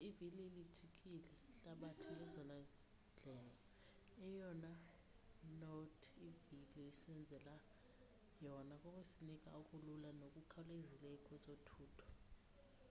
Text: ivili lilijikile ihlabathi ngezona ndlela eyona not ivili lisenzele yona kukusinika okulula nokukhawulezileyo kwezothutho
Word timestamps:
ivili 0.07 0.43
lilijikile 0.55 1.29
ihlabathi 1.51 2.07
ngezona 2.15 2.55
ndlela 3.13 3.53
eyona 4.27 4.71
not 5.61 5.97
ivili 6.27 6.75
lisenzele 6.87 7.55
yona 8.43 8.75
kukusinika 8.83 9.49
okulula 9.59 10.09
nokukhawulezileyo 10.19 11.17
kwezothutho 11.25 12.07